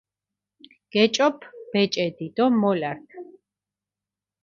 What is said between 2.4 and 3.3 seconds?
მოლართჷ.